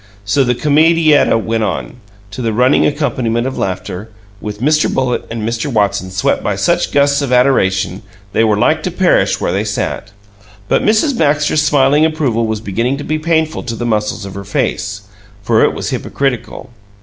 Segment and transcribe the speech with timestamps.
[0.25, 1.97] So the comedietta went on,
[2.31, 4.09] to the running accompaniment of laughter,
[4.41, 4.91] with Mr.
[4.91, 5.71] Bullitt and Mr.
[5.71, 8.01] Watson swept by such gusts of adoration
[8.33, 10.09] they were like to perish where they sat.
[10.67, 11.15] But Mrs.
[11.15, 15.01] Baxter's smiling approval was beginning to be painful to the muscles of her face,
[15.43, 16.71] for it was hypocritical.